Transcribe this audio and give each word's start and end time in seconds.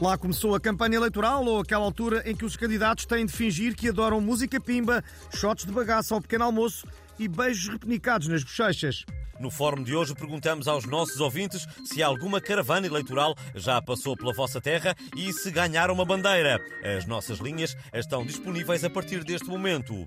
Lá 0.00 0.18
começou 0.18 0.54
a 0.54 0.60
campanha 0.60 0.96
eleitoral 0.96 1.44
ou 1.44 1.60
aquela 1.60 1.84
altura 1.84 2.22
em 2.28 2.34
que 2.34 2.44
os 2.44 2.56
candidatos 2.56 3.06
têm 3.06 3.24
de 3.24 3.32
fingir 3.32 3.76
que 3.76 3.88
adoram 3.88 4.20
música 4.20 4.60
pimba, 4.60 5.02
shots 5.34 5.64
de 5.64 5.72
bagaço 5.72 6.14
ao 6.14 6.20
pequeno 6.20 6.44
almoço 6.44 6.86
e 7.18 7.28
beijos 7.28 7.68
repenicados 7.68 8.26
nas 8.26 8.42
bochechas. 8.42 9.04
No 9.38 9.50
fórum 9.50 9.82
de 9.82 9.94
hoje 9.94 10.14
perguntamos 10.14 10.66
aos 10.66 10.84
nossos 10.84 11.20
ouvintes 11.20 11.66
se 11.84 12.02
alguma 12.02 12.40
caravana 12.40 12.86
eleitoral 12.86 13.34
já 13.54 13.80
passou 13.80 14.16
pela 14.16 14.32
vossa 14.32 14.60
terra 14.60 14.96
e 15.16 15.32
se 15.32 15.50
ganharam 15.50 15.94
uma 15.94 16.04
bandeira. 16.04 16.60
As 16.96 17.06
nossas 17.06 17.38
linhas 17.38 17.76
estão 17.92 18.24
disponíveis 18.24 18.84
a 18.84 18.90
partir 18.90 19.22
deste 19.24 19.48
momento. 19.48 20.06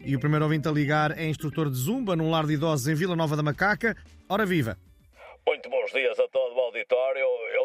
E 0.00 0.14
o 0.14 0.20
primeiro 0.20 0.44
ouvinte 0.44 0.68
a 0.68 0.72
ligar 0.72 1.18
é 1.18 1.26
instrutor 1.26 1.70
de 1.70 1.76
Zumba 1.76 2.14
num 2.14 2.30
lar 2.30 2.46
de 2.46 2.52
idosos 2.52 2.86
em 2.86 2.94
Vila 2.94 3.16
Nova 3.16 3.36
da 3.36 3.42
Macaca. 3.42 3.96
Ora 4.28 4.44
viva! 4.44 4.76
Muito 5.46 5.68
bons 5.68 5.92
dias 5.92 6.18
a 6.18 6.26
todo 6.28 6.54
o 6.54 6.60
auditório. 6.60 7.03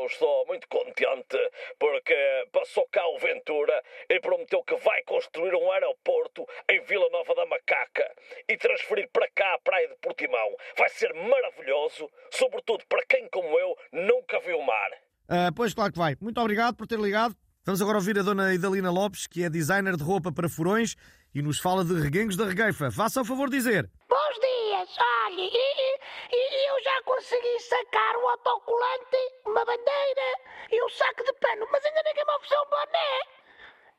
Estou 0.09 0.45
muito 0.47 0.67
contente 0.67 1.37
porque 1.77 2.15
passou 2.51 2.87
cá 2.91 3.07
o 3.09 3.19
Ventura 3.19 3.83
e 4.09 4.19
prometeu 4.19 4.63
que 4.63 4.75
vai 4.77 5.03
construir 5.03 5.53
um 5.53 5.71
aeroporto 5.71 6.45
em 6.69 6.81
Vila 6.81 7.07
Nova 7.11 7.35
da 7.35 7.45
Macaca 7.45 8.11
e 8.47 8.57
transferir 8.57 9.07
para 9.13 9.29
cá 9.29 9.53
a 9.53 9.59
praia 9.59 9.87
de 9.87 9.95
Portimão. 9.97 10.55
Vai 10.75 10.89
ser 10.89 11.13
maravilhoso, 11.13 12.09
sobretudo 12.31 12.83
para 12.87 13.05
quem, 13.05 13.29
como 13.29 13.57
eu, 13.59 13.77
nunca 13.91 14.39
viu 14.39 14.57
o 14.57 14.65
mar. 14.65 14.91
Ah, 15.27 15.51
pois, 15.55 15.75
claro 15.75 15.91
que 15.91 15.99
vai. 15.99 16.15
Muito 16.19 16.41
obrigado 16.41 16.75
por 16.75 16.87
ter 16.87 16.99
ligado. 16.99 17.35
Vamos 17.63 17.81
agora 17.81 17.97
ouvir 17.97 18.17
a 18.17 18.23
dona 18.23 18.51
Idalina 18.51 18.89
Lopes, 18.89 19.27
que 19.27 19.43
é 19.43 19.49
designer 19.49 19.95
de 19.95 20.03
roupa 20.03 20.31
para 20.31 20.49
furões 20.49 20.95
e 21.35 21.41
nos 21.41 21.59
fala 21.59 21.85
de 21.85 21.93
reguengos 22.01 22.35
da 22.35 22.45
regueifa. 22.45 22.89
Faça 22.89 23.21
o 23.21 23.25
favor 23.25 23.47
de 23.47 23.57
dizer. 23.57 23.87
Bons 24.09 24.39
dias, 24.39 24.89
olha, 24.97 25.43
e, 25.43 26.35
e 26.35 26.69
eu 26.69 26.83
já 26.83 27.01
consegui 27.03 27.59
sacar 27.59 28.15
o 28.15 28.27
autocolante, 28.27 29.17
uma 29.59 29.65
bandeira 29.65 30.27
e 30.71 30.83
um 30.83 30.89
saco 30.89 31.23
de 31.23 31.33
pano, 31.33 31.67
mas 31.71 31.83
ainda 31.83 32.01
ninguém 32.05 32.25
me 32.25 32.33
ofereceu 32.33 32.59
um 32.61 32.69
boné. 32.69 33.19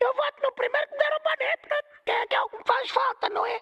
Eu 0.00 0.14
voto 0.14 0.42
no 0.42 0.52
primeiro 0.52 0.86
que 0.89 0.92
me 0.94 0.98
der 0.98 1.12
um 1.12 1.22
boné, 1.22 1.56
portanto, 1.58 1.86
que 2.05 2.11
é, 2.11 2.27
que 2.27 2.34
é 2.34 2.41
o 2.41 2.48
que 2.48 2.56
me 2.56 2.64
faz 2.67 2.91
falta, 2.91 3.28
não 3.28 3.47
é? 3.47 3.61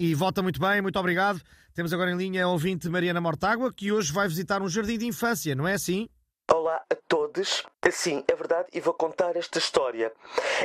E 0.00 0.14
vota 0.14 0.42
muito 0.42 0.60
bem, 0.60 0.82
muito 0.82 0.98
obrigado. 0.98 1.40
Temos 1.74 1.92
agora 1.92 2.10
em 2.10 2.16
linha 2.16 2.44
a 2.44 2.48
ouvinte 2.48 2.88
Mariana 2.88 3.20
Mortágua, 3.20 3.72
que 3.72 3.92
hoje 3.92 4.12
vai 4.12 4.26
visitar 4.26 4.60
um 4.60 4.68
jardim 4.68 4.98
de 4.98 5.06
infância, 5.06 5.54
não 5.54 5.68
é 5.68 5.74
assim? 5.74 6.08
Olá 6.52 6.82
a 6.90 6.94
todos. 7.08 7.64
Sim, 7.90 8.24
é 8.26 8.34
verdade 8.34 8.68
e 8.72 8.80
vou 8.80 8.92
contar 8.92 9.36
esta 9.36 9.58
história. 9.58 10.12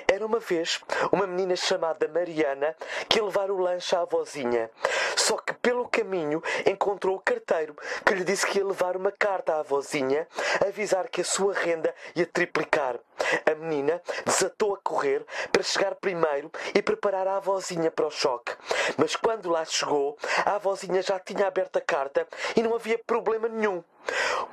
Era 0.07 0.25
uma 0.25 0.39
vez 0.39 0.81
uma 1.11 1.27
menina 1.27 1.55
chamada 1.55 2.07
Mariana 2.07 2.75
que 3.07 3.19
ia 3.19 3.23
levar 3.25 3.51
o 3.51 3.57
lanche 3.57 3.95
à 3.95 4.01
avózinha. 4.01 4.69
Só 5.15 5.37
que 5.37 5.53
pelo 5.53 5.87
caminho 5.87 6.41
encontrou 6.65 7.15
o 7.15 7.19
carteiro 7.19 7.75
que 8.05 8.13
lhe 8.15 8.23
disse 8.23 8.45
que 8.47 8.57
ia 8.57 8.65
levar 8.65 8.97
uma 8.97 9.11
carta 9.11 9.53
à 9.55 9.59
avózinha 9.59 10.27
avisar 10.67 11.09
que 11.09 11.21
a 11.21 11.25
sua 11.25 11.53
renda 11.53 11.93
ia 12.15 12.25
triplicar. 12.25 12.99
A 13.45 13.55
menina 13.55 14.01
desatou 14.25 14.73
a 14.73 14.77
correr 14.77 15.25
para 15.51 15.63
chegar 15.63 15.95
primeiro 15.95 16.51
e 16.73 16.81
preparar 16.81 17.27
a 17.27 17.37
avózinha 17.37 17.91
para 17.91 18.07
o 18.07 18.11
choque. 18.11 18.53
Mas 18.97 19.15
quando 19.15 19.49
lá 19.49 19.63
chegou, 19.63 20.17
a 20.45 20.55
avózinha 20.55 21.01
já 21.01 21.19
tinha 21.19 21.47
aberto 21.47 21.77
a 21.77 21.81
carta 21.81 22.27
e 22.55 22.63
não 22.63 22.75
havia 22.75 22.97
problema 22.97 23.47
nenhum. 23.47 23.83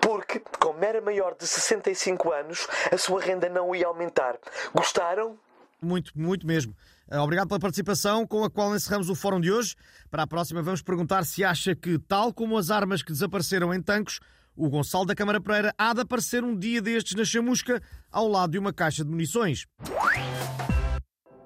Porque, 0.01 0.43
como 0.61 0.85
era 0.85 1.01
maior 1.01 1.35
de 1.35 1.47
65 1.47 2.33
anos, 2.33 2.58
a 2.93 2.99
sua 2.99 3.21
renda 3.21 3.49
não 3.49 3.75
ia 3.75 3.87
aumentar. 3.87 4.37
Gostaram? 4.75 5.39
Muito, 5.81 6.13
muito 6.19 6.47
mesmo. 6.47 6.75
Ah, 7.11 7.23
Obrigado 7.23 7.49
pela 7.49 7.61
participação, 7.61 8.27
com 8.27 8.45
a 8.45 8.51
qual 8.51 8.75
encerramos 8.75 9.09
o 9.09 9.15
fórum 9.15 9.41
de 9.41 9.51
hoje. 9.51 9.75
Para 10.11 10.25
a 10.25 10.27
próxima, 10.27 10.63
vamos 10.63 10.83
perguntar 10.83 11.25
se 11.25 11.45
acha 11.45 11.75
que, 11.75 11.99
tal 11.99 12.33
como 12.33 12.59
as 12.59 12.71
armas 12.71 13.03
que 13.03 13.13
desapareceram 13.13 13.73
em 13.73 13.81
tanques, 13.81 14.19
o 14.57 14.69
Gonçalo 14.69 15.07
da 15.07 15.15
Câmara 15.15 15.41
Pereira 15.41 15.73
há 15.79 15.95
de 15.95 16.01
aparecer 16.01 16.43
um 16.43 16.57
dia 16.57 16.83
destes 16.83 17.15
na 17.15 17.25
chamusca, 17.25 17.81
ao 18.11 18.29
lado 18.29 18.51
de 18.51 18.59
uma 18.59 18.73
caixa 18.73 19.05
de 19.05 19.11
munições. 19.11 19.67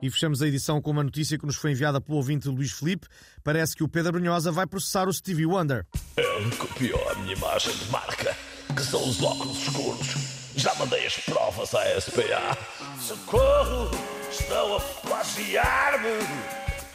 E 0.00 0.11
fechamos 0.11 0.43
a 0.43 0.49
edição 0.49 0.83
com 0.83 0.91
uma 0.91 1.05
notícia 1.05 1.39
que 1.39 1.47
nos 1.47 1.55
foi 1.55 1.71
enviada 1.71 2.00
pelo 2.00 2.17
ouvinte 2.17 2.49
Luís 2.49 2.73
Felipe. 2.73 3.06
Parece 3.44 3.77
que 3.77 3.84
o 3.84 3.89
Pedro 3.89 4.12
Brunhosa 4.12 4.50
vai 4.50 4.67
processar 4.67 5.06
o 5.06 5.12
Stevie 5.12 5.47
Wonder. 5.47 5.87
Ele 6.17 6.56
copiou 6.56 7.09
a 7.11 7.15
minha 7.17 7.34
imagem 7.37 7.73
de 7.77 7.89
marca, 7.89 8.37
que 8.75 8.83
são 8.83 9.09
os 9.09 9.23
óculos 9.23 9.59
escuros. 9.59 10.42
Já 10.57 10.75
mandei 10.75 11.07
as 11.07 11.17
provas 11.17 11.75
à 11.75 12.01
SPA. 12.01 12.57
Socorro! 13.01 13.91
Estão 14.31 14.77
a 14.77 14.81
plagiar-me! 14.81 16.27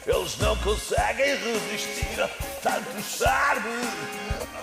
Eles 0.06 0.38
não 0.38 0.56
conseguem 0.58 1.36
resistir 1.36 2.20
a 2.20 2.28
tanto 2.62 3.02
charme! 3.02 4.57